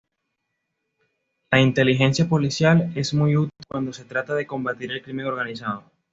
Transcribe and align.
La 1.51 1.61
inteligencia 1.61 2.27
policial 2.27 2.91
es 2.95 3.13
muy 3.13 3.35
útil 3.37 3.51
cuando 3.69 3.93
se 3.93 4.03
trata 4.03 4.33
de 4.33 4.47
combatir 4.47 4.91
al 4.91 5.03
crimen 5.03 5.27
organizado. 5.27 5.83